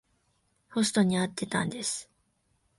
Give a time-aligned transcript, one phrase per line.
[0.71, 2.09] ホストに会ってたんです。